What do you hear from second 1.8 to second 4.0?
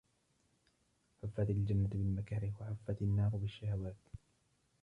بِالْمَكَارِهِ وَحُفَّتْ النَّارُ بِالشَّهَوَاتِ